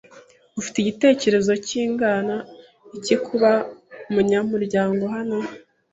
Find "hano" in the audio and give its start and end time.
5.15-5.37